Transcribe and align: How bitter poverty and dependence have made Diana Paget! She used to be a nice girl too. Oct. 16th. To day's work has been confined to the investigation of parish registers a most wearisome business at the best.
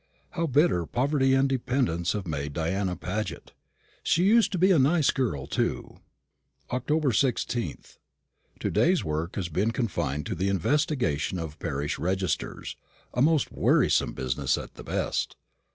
How 0.31 0.47
bitter 0.47 0.87
poverty 0.87 1.35
and 1.35 1.47
dependence 1.47 2.13
have 2.13 2.25
made 2.25 2.53
Diana 2.53 2.95
Paget! 2.95 3.51
She 4.01 4.23
used 4.23 4.51
to 4.51 4.57
be 4.57 4.71
a 4.71 4.79
nice 4.79 5.11
girl 5.11 5.45
too. 5.45 5.99
Oct. 6.71 6.87
16th. 6.87 7.99
To 8.61 8.71
day's 8.71 9.03
work 9.03 9.35
has 9.35 9.47
been 9.47 9.69
confined 9.69 10.25
to 10.25 10.33
the 10.33 10.49
investigation 10.49 11.37
of 11.37 11.59
parish 11.59 11.99
registers 11.99 12.75
a 13.13 13.21
most 13.21 13.51
wearisome 13.51 14.13
business 14.13 14.57
at 14.57 14.73
the 14.73 14.83
best. 14.83 15.35